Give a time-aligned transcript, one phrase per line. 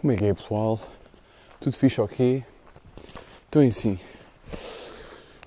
[0.00, 0.80] Como é que é, pessoal?
[1.60, 2.42] Tudo fixe ok?
[3.46, 3.98] Então, é assim,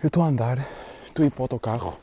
[0.03, 0.63] eu estou a andar,
[1.07, 1.97] estou a ir para o autocarro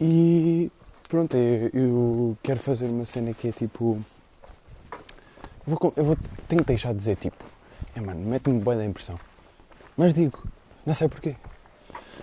[0.00, 0.70] e
[1.08, 4.00] pronto, eu, eu quero fazer uma cena que é tipo.
[5.66, 7.44] Eu vou, eu vou, tenho que deixar de dizer tipo.
[7.96, 9.18] É mano, mete-me bem da impressão.
[9.96, 10.40] Mas digo,
[10.86, 11.34] não sei porquê.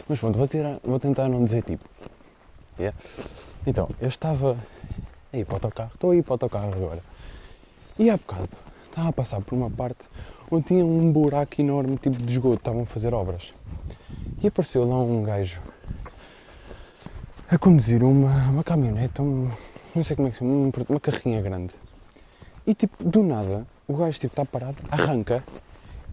[0.08, 1.84] Mas pronto, vou, tirar, vou tentar não dizer tipo.
[2.80, 2.98] Yeah?
[3.68, 4.58] Então, eu estava
[5.34, 7.04] a ir para o autocarro, estou a ir para o autocarro agora.
[8.00, 10.06] E há bocado estava a passar por uma parte
[10.50, 13.54] onde tinha um buraco enorme, tipo de esgoto, estavam a fazer obras.
[14.42, 15.62] E apareceu lá um gajo
[17.50, 19.52] a conduzir uma, uma caminhonete, um,
[19.94, 21.76] não sei como é que se chama, uma, uma carrinha grande.
[22.66, 25.44] E tipo, do nada, o gajo tipo, está parado, arranca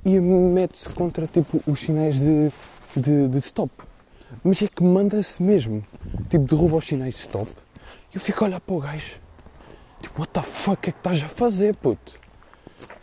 [0.04, 2.50] e mete-se contra tipo, os sinais de,
[2.96, 3.72] de, de stop.
[4.42, 5.84] Mas é que manda-se mesmo.
[6.28, 7.48] Tipo, derruba os sinais de stop.
[8.12, 9.20] E eu fico a olhar para o gajo.
[10.00, 12.22] Tipo, what the fuck, é que estás a fazer, puto?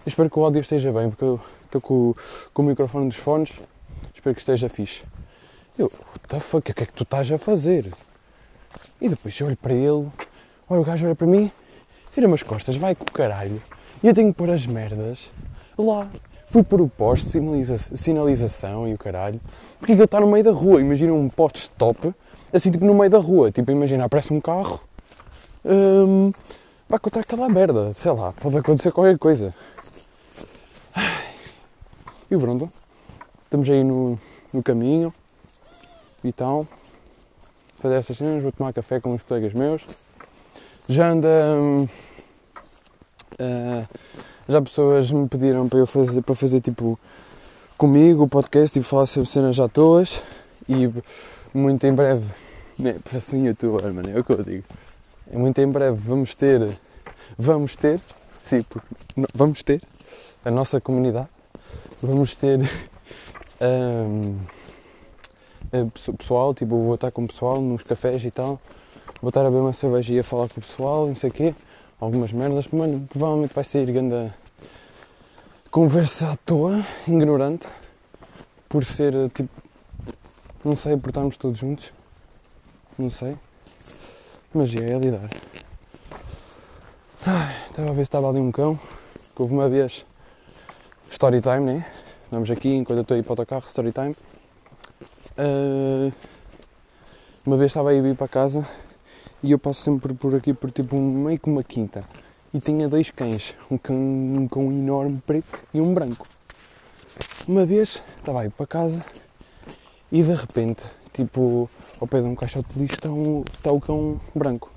[0.09, 2.15] Espero que o áudio esteja bem, porque eu estou com,
[2.51, 3.51] com o microfone dos fones.
[4.11, 5.03] Espero que esteja fixe.
[5.77, 7.93] Eu, what the fuck, o que é que tu estás a fazer?
[8.99, 10.07] E depois eu olho para ele,
[10.67, 11.51] olha o gajo olha para mim,
[12.13, 13.61] vira-me as costas, vai com o caralho.
[14.01, 15.29] E eu tenho que pôr as merdas
[15.77, 16.09] lá.
[16.47, 19.39] Fui pôr o poste, sinaliza sinalização e o caralho.
[19.77, 20.81] Porque ele está no meio da rua.
[20.81, 22.11] Imagina um poste stop,
[22.51, 23.51] assim tipo no meio da rua.
[23.51, 24.81] Tipo, imagina, aparece um carro,
[25.63, 26.31] hum,
[26.89, 27.93] vai contra aquela merda.
[27.93, 29.53] Sei lá, pode acontecer qualquer coisa.
[32.31, 32.71] E pronto,
[33.43, 34.19] estamos aí no,
[34.53, 35.13] no caminho
[36.23, 36.67] e tal.
[37.81, 39.83] Fazer essas cenas, vou tomar café com uns colegas meus.
[40.87, 41.27] Já anda.
[41.57, 41.87] Hum,
[43.39, 43.87] uh,
[44.47, 46.99] já pessoas me pediram para eu fazer, para fazer tipo
[47.77, 50.21] comigo o podcast e tipo, falar sobre cenas à toas
[50.67, 50.91] e
[51.53, 52.25] muito em breve,
[52.77, 54.63] né, parece um youtuber, mano, é o que eu digo.
[55.31, 56.67] Muito em breve vamos ter,
[57.37, 58.01] vamos ter,
[58.41, 59.81] sim, porque, não, vamos ter
[60.43, 61.29] a nossa comunidade,
[62.01, 62.59] vamos ter
[63.61, 64.37] um,
[66.17, 68.59] pessoal, tipo, vou estar com o pessoal nos cafés e tal,
[69.21, 71.33] vou estar a beber uma cerveja e a falar com o pessoal, não sei o
[71.33, 71.55] quê,
[71.99, 74.31] algumas merdas, mano, provavelmente vai sair grande
[75.69, 77.67] conversa à toa, ignorante,
[78.67, 79.49] por ser tipo,
[80.63, 81.91] não sei, por estarmos todos juntos,
[82.97, 83.35] não sei,
[84.53, 85.29] mas é, é lidar.
[87.25, 88.79] Ai, estava a ver se estava ali um cão,
[89.35, 90.05] que houve uma vez
[91.09, 91.85] story time, né?
[92.31, 94.15] Vamos aqui, enquanto eu estou a ir para o autocarro, story time.
[95.37, 96.11] Uh,
[97.45, 98.67] uma vez estava a ir para casa
[99.41, 102.03] e eu passo sempre por aqui por tipo meio que uma quinta
[102.53, 106.27] e tinha dois cães, um cão, um cão enorme preto e um branco.
[107.47, 109.03] Uma vez estava a ir para casa
[110.11, 110.83] e de repente,
[111.13, 114.71] tipo, ao pé de um caixote de lixo está, um, está o cão branco,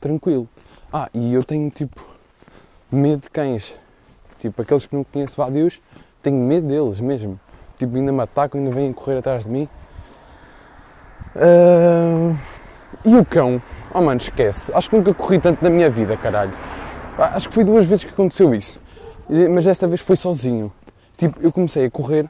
[0.00, 0.48] tranquilo.
[0.92, 2.06] Ah, e eu tenho tipo
[2.90, 3.74] medo de cães,
[4.48, 5.80] tipo aqueles que não conheço, vá Deus,
[6.22, 7.40] tenho medo deles mesmo.
[7.78, 9.68] Tipo, ainda me atacam, ainda vêm correr atrás de mim.
[11.34, 12.36] Uh...
[13.04, 13.60] E o cão?
[13.92, 14.70] Oh mano, esquece.
[14.74, 16.52] Acho que nunca corri tanto na minha vida, caralho.
[17.18, 18.78] Acho que foi duas vezes que aconteceu isso.
[19.50, 20.72] Mas desta vez foi sozinho.
[21.16, 22.28] Tipo, eu comecei a correr,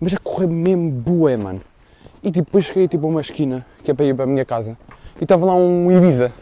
[0.00, 1.60] mas a correr mesmo bué, mano.
[2.22, 4.44] E tipo, depois cheguei tipo, a uma esquina, que é para ir para a minha
[4.44, 4.76] casa,
[5.20, 6.32] e estava lá um Ibiza.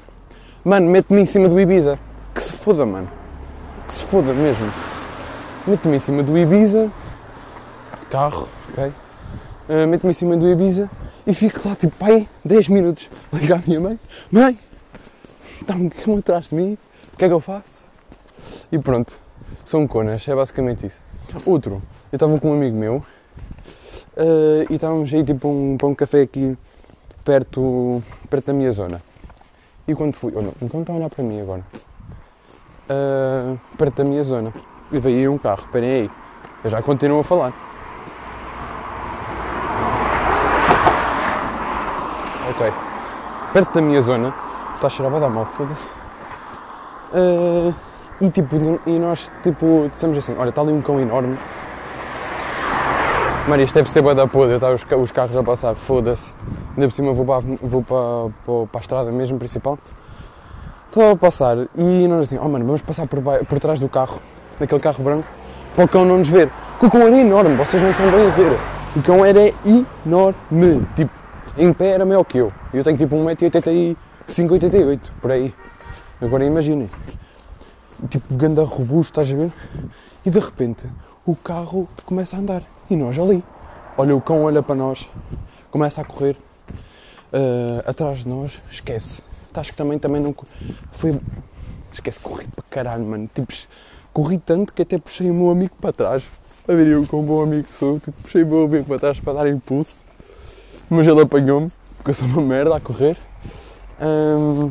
[0.65, 1.99] Mano, mete-me em cima do Ibiza.
[2.35, 3.09] Que se foda, mano.
[3.87, 4.73] Que se foda mesmo.
[5.67, 6.91] Mete-me em cima do Ibiza.
[8.11, 8.93] Carro, ok?
[9.69, 10.91] Uh, mete-me em cima do Ibiza
[11.27, 13.11] e fico lá tipo, pai, 10 minutos.
[13.33, 13.99] Ligar à minha mãe:
[14.31, 14.59] Mãe,
[15.61, 15.75] está
[16.05, 16.79] cão atrás de mim
[17.17, 17.87] o que é que eu faço?
[18.71, 19.19] E pronto,
[19.65, 21.01] são conas, é basicamente isso.
[21.47, 21.83] Outro,
[22.13, 26.21] eu estava com um amigo meu uh, e estávamos aí tipo um, para um café
[26.21, 26.59] aqui
[27.25, 29.01] perto, perto da minha zona.
[29.89, 31.65] E quando fui, oh não, então está a olhar para mim agora,
[32.91, 34.53] uh, perto da minha zona,
[34.91, 36.11] e veio um carro, esperem aí,
[36.65, 37.53] eu já continuo a falar.
[42.51, 42.73] Ok,
[43.53, 44.35] perto da minha zona,
[44.75, 45.89] está a cheirar a dar mal, foda-se.
[47.13, 47.75] Uh,
[48.21, 48.57] e tipo,
[48.87, 51.39] e nós tipo, dissemos assim, olha, está ali um cão enorme.
[53.49, 56.35] Mano, isto deve ser boa da podre, tá os, os carros a passar, foda-se.
[56.71, 59.79] Ainda por cima vou para, vou para, para, para a estrada mesmo, principal.
[60.89, 64.21] Estava a passar e nós assim, oh mano, vamos passar por, por trás do carro,
[64.59, 65.29] daquele carro branco,
[65.75, 66.51] para o cão não nos ver.
[66.73, 68.59] Porque o cão era enorme, vocês não estão bem a ver.
[68.97, 71.11] O cão era enorme, tipo,
[71.59, 72.53] em pé era maior que eu.
[72.73, 73.97] Eu tenho tipo 1,85m,
[74.51, 75.55] 88 por aí.
[76.21, 76.91] Agora imaginem,
[78.09, 79.53] tipo, ganda robusto, estás a ver?
[80.25, 80.87] E de repente
[81.27, 83.43] o carro começa a andar e nós ali.
[83.99, 85.09] Olha, o cão olha para nós,
[85.71, 86.37] começa a correr
[87.33, 89.26] uh, atrás de nós, esquece.
[89.57, 90.35] Acho que também, também não.
[90.93, 91.19] Foi.
[91.93, 93.29] Esquece, corri para caralho, mano.
[93.33, 93.53] Tipo,
[94.13, 96.23] corri tanto que até puxei o meu amigo para trás.
[96.69, 99.21] A ver, eu com um bom amigo sou, tipo, puxei o meu amigo para trás
[99.21, 100.05] para dar impulso.
[100.91, 103.17] Mas ele apanhou-me, porque eu sou uma merda a correr.
[104.01, 104.71] Ahm,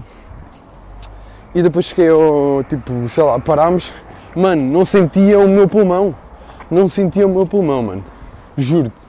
[1.54, 3.94] e depois cheguei ao, tipo, sei lá, parámos.
[4.36, 6.14] Mano, não sentia o meu pulmão.
[6.70, 8.04] Não sentia o meu pulmão, mano.
[8.58, 9.06] Juro-te.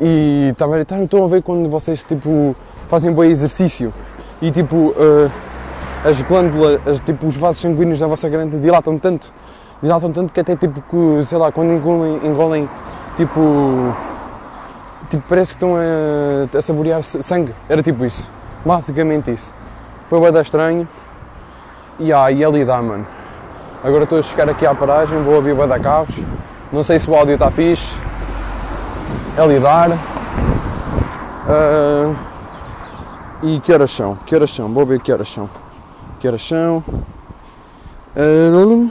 [0.00, 2.56] E estava estão a ver quando vocês, tipo,
[2.88, 3.92] fazem bom exercício
[4.42, 5.30] e, tipo, eh,
[6.04, 9.32] as glândulas, as, tipo, os vasos sanguíneos da vossa garganta dilatam tanto,
[9.80, 12.68] dilatam tanto que até, tipo, que, sei lá, quando engolem, engolem
[13.16, 13.94] tipo,
[15.08, 17.54] tipo, parece que estão a, a saborear sangue.
[17.68, 18.28] Era tipo isso.
[18.64, 19.54] Basicamente isso.
[20.08, 20.88] Foi bem estranho.
[22.00, 23.06] E aí, é lidar, mano.
[23.84, 26.16] Agora estou a chegar aqui à paragem, vou ouvir de carros.
[26.72, 27.96] Não sei se o áudio está fixe.
[29.36, 29.90] É lidar.
[31.48, 32.31] Ah,
[33.42, 34.16] e que horas são?
[34.16, 34.72] Que horas são?
[34.72, 35.48] Vou ver que horas são.
[36.20, 36.84] Que horas são?
[38.16, 38.88] Ah,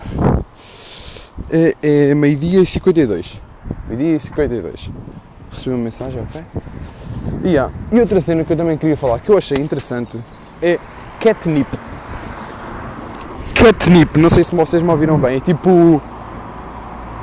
[1.50, 1.75] é,
[2.12, 3.39] é meio-dia e 52.
[3.88, 4.92] Meio-dia e 52.
[5.51, 6.42] Recebi uma mensagem, ok?
[7.44, 10.18] E, há- e outra cena que eu também queria falar, que eu achei interessante,
[10.62, 10.80] é
[11.19, 11.68] catnip.
[13.56, 16.01] Catnip, não sei se vocês me ouviram bem, é tipo.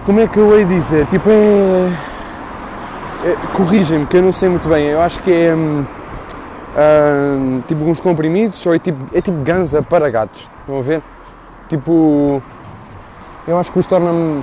[0.05, 1.07] Como é que eu hei dizer?
[1.07, 1.91] Tipo, é.
[3.25, 5.55] é Corrigem-me, que eu não sei muito bem, eu acho que é.
[7.67, 11.03] Tipo uns comprimidos ou é tipo, é tipo ganza para gatos, estão a ver?
[11.69, 12.43] Tipo.
[13.47, 14.43] Eu acho que os torna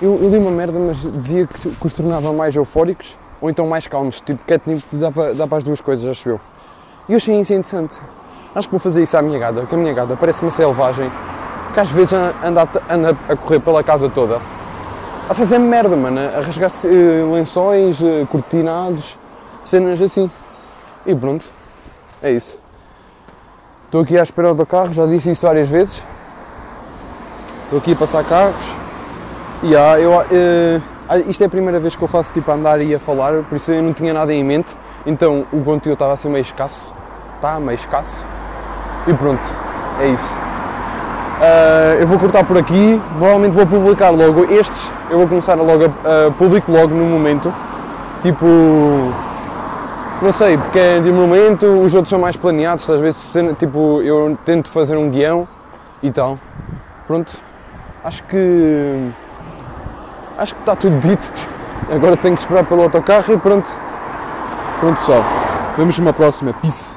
[0.00, 3.66] eu, eu li uma merda, mas dizia que, que os tornava mais eufóricos ou então
[3.66, 4.20] mais calmos.
[4.20, 6.40] Tipo, catnip dá para, dá para as duas coisas, acho eu.
[7.08, 7.94] E eu achei isso interessante.
[8.54, 11.10] Acho que vou fazer isso à minha gata, porque a minha gata parece uma selvagem
[11.72, 14.40] que às vezes anda, anda a correr pela casa toda
[15.28, 19.16] a fazer merda, mano, a rasgar eh, lençóis, eh, cortinados,
[19.64, 20.30] cenas assim.
[21.06, 21.44] E pronto,
[22.22, 22.58] é isso.
[23.84, 26.02] Estou aqui à espera do carro, já disse isso várias vezes.
[27.64, 28.74] Estou aqui a passar carros.
[29.62, 30.18] E há, eu,
[31.08, 33.42] ah, isto é a primeira vez que eu faço tipo a andar e a falar,
[33.44, 34.76] por isso eu não tinha nada em mente.
[35.06, 36.80] Então o conteúdo estava assim meio escasso.
[37.36, 38.26] Está meio escasso.
[39.06, 39.46] E pronto,
[40.00, 40.34] é isso.
[41.40, 44.90] Ah, eu vou cortar por aqui, provavelmente vou publicar logo estes.
[45.10, 47.52] Eu vou começar logo a, a publico logo no momento.
[48.22, 48.46] Tipo.
[50.22, 53.20] Não sei, porque é de momento, os outros são mais planeados, às vezes
[53.58, 55.46] tipo, eu tento fazer um guião
[56.02, 56.38] e tal.
[57.06, 57.38] Pronto,
[58.02, 59.10] acho que.
[60.38, 61.48] Acho que está tudo dito.
[61.90, 63.70] Agora tenho que esperar pelo autocarro e pronto.
[64.80, 65.22] Pronto pessoal.
[65.76, 66.52] Vemos numa próxima.
[66.54, 66.96] Peace.